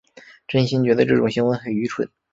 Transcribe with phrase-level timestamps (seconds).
[0.47, 2.09] 真心觉得这种行为很愚蠢